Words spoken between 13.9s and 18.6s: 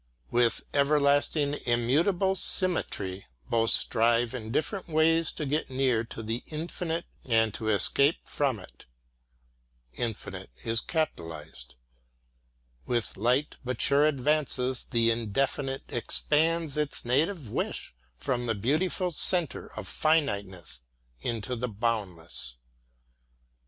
advances the Indefinite expands its native wish from the